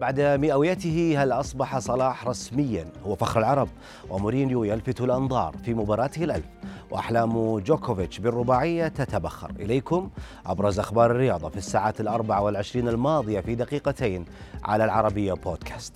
[0.00, 3.68] بعد مئويته هل أصبح صلاح رسميا؟ هو فخر العرب
[4.10, 6.44] ومورينيو يلفت الأنظار في مباراته الألف.
[6.90, 9.50] وأحلام جوكوفيتش بالرباعية تتبخر.
[9.50, 10.10] إليكم
[10.46, 14.24] أبرز أخبار الرياضة في الساعات الأربع والعشرين الماضية في دقيقتين
[14.64, 15.94] على العربية بودكاست.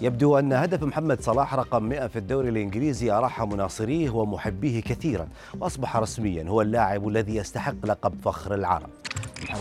[0.00, 5.28] يبدو أن هدف محمد صلاح رقم 100 في الدوري الإنجليزي أراح مناصريه ومحبيه كثيرا
[5.60, 8.90] وأصبح رسميا هو اللاعب الذي يستحق لقب فخر العرب.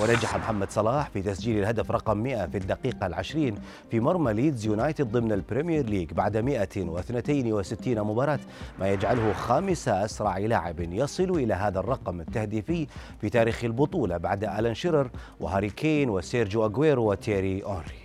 [0.02, 3.55] ونجح محمد صلاح في تسجيل الهدف رقم 100 في الدقيقة العشرين
[3.91, 8.39] في مرمى ليدز يونايتد ضمن ال Premier League بعد 162 مباراة
[8.80, 12.88] ما يجعله خامس أسرع لاعب يصل إلى هذا الرقم التهديفي
[13.22, 18.01] في تاريخ البطولة بعد ألان شيرر وهاري كين وسيرجيو أغويرو وتيري أونري.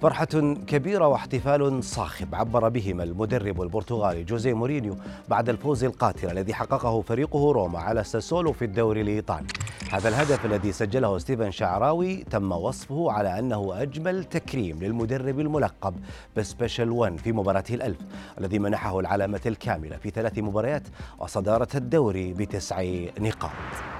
[0.00, 2.34] فرحة كبيرة واحتفال صاخب.
[2.34, 4.96] عبر بهما المدرب البرتغالي جوزيه مورينيو
[5.28, 9.46] بعد الفوز القاتل الذي حققه فريقه روما على ساسولو في الدوري الإيطالي.
[9.90, 15.94] هذا الهدف الذي سجله ستيفن شعراوي تم وصفه على أنه أجمل تكريم للمدرب الملقب
[16.36, 17.98] ب Special 1 في مباراته الألف
[18.38, 20.82] الذي منحه العلامة الكاملة في ثلاث مباريات
[21.18, 22.82] وصدارة الدوري بتسع
[23.20, 23.99] نقاط.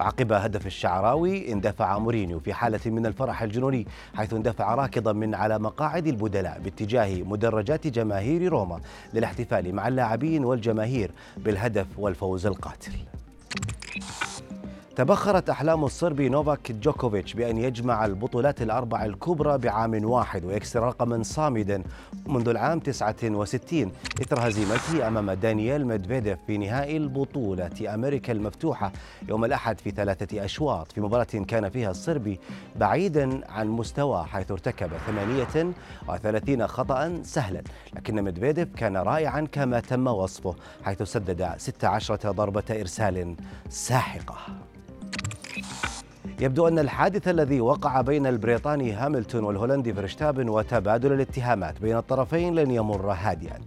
[0.00, 5.58] عقب هدف الشعراوي اندفع مورينيو في حالة من الفرح الجنوني حيث اندفع راكضا من على
[5.58, 8.80] مقاعد البدلاء باتجاه مدرجات جماهير روما
[9.14, 12.92] للاحتفال مع اللاعبين والجماهير بالهدف والفوز القاتل.
[15.00, 21.82] تبخرت أحلام الصربي نوفاك جوكوفيتش بأن يجمع البطولات الأربع الكبرى بعام واحد ويكسر رقما صامدا
[22.26, 23.92] منذ العام 69
[24.22, 28.92] إثر هزيمته أمام دانييل ميدفيديف في نهائي بطولة أمريكا المفتوحة
[29.28, 30.92] يوم الأحد في ثلاثة أشواط.
[30.92, 32.40] في مباراة كان فيها الصربي
[32.76, 37.62] بعيدا عن مستواه حيث ارتكب 38 خطأ سهلا
[37.94, 40.54] لكن ميدفيديف كان رائعا كما تم وصفه
[40.84, 43.36] حيث سدد 16 ضربة إرسال
[43.68, 44.36] ساحقة.
[46.40, 52.70] يبدو أن الحادث الذي وقع بين البريطاني هاملتون والهولندي فرشتابن وتبادل الاتهامات بين الطرفين لن
[52.70, 53.58] يمر هادئا.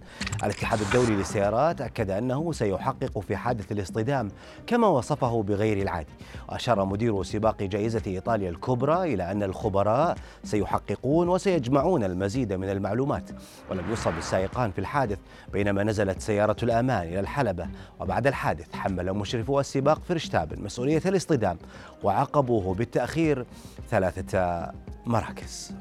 [0.44, 4.28] الاتحاد الدولي للسيارات أكد أنه سيحقق في حادث الاصطدام
[4.66, 6.12] كما وصفه بغير العادي
[6.48, 13.30] وأشار مدير سباق جائزة إيطاليا الكبرى إلى أن الخبراء سيحققون وسيجمعون المزيد من المعلومات
[13.70, 15.18] ولم يصب السائقان في الحادث
[15.52, 17.68] بينما نزلت سيارة الأمان إلى الحلبة
[18.00, 21.58] وبعد الحادث حمل مشرفو السباق فرشتابن مسؤولية الاصطدام
[22.02, 23.46] وعاقبوه بالتأخير
[23.90, 24.70] ثلاثة
[25.06, 25.74] مراكز.